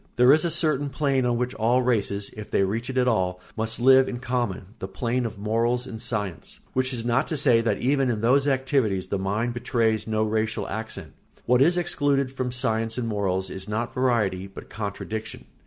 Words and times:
There 0.15 0.33
is 0.33 0.43
a 0.43 0.49
certain 0.49 0.89
plane 0.89 1.27
on 1.27 1.37
which 1.37 1.53
all 1.53 1.83
races, 1.83 2.31
if 2.35 2.49
they 2.49 2.63
reach 2.63 2.89
it 2.89 2.97
at 2.97 3.07
all, 3.07 3.39
must 3.55 3.79
live 3.79 4.09
in 4.09 4.17
common, 4.17 4.73
the 4.79 4.87
plane 4.87 5.27
of 5.27 5.37
morals 5.37 5.85
and 5.85 6.01
science; 6.01 6.59
which 6.73 6.91
is 6.91 7.05
not 7.05 7.27
to 7.27 7.37
say 7.37 7.61
that 7.61 7.77
even 7.77 8.09
in 8.09 8.21
those 8.21 8.47
activities 8.47 9.09
the 9.09 9.19
mind 9.19 9.53
betrays 9.53 10.07
no 10.07 10.23
racial 10.23 10.67
accent. 10.67 11.13
What 11.45 11.61
is 11.61 11.77
excluded 11.77 12.31
from 12.31 12.51
science 12.51 12.97
and 12.97 13.07
morals 13.07 13.51
is 13.51 13.69
not 13.69 13.93
variety, 13.93 14.47
but 14.47 14.71
contradiction. 14.71 15.45